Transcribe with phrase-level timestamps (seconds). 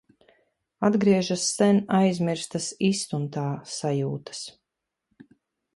[0.87, 4.45] Atgriežas sen aizmirstas izstumtā sajūtas...